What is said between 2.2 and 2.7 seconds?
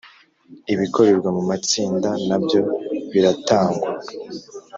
nabyo